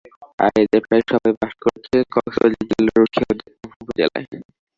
আর 0.39 0.51
এদের 0.63 0.81
প্রায় 0.87 1.03
সবাই 1.11 1.33
বাস 1.39 1.53
করছে 1.63 1.95
কক্সবাজার 2.13 2.63
জেলার 2.69 2.99
উখিয়া 3.05 3.27
ও 3.29 3.37
টেকনাফ 3.39 3.79
উপজেলায়। 3.81 4.27